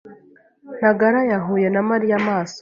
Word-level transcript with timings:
Ntagara 0.77 1.19
yahuye 1.31 1.67
na 1.71 1.81
Mariya 1.89 2.13
amaso. 2.21 2.59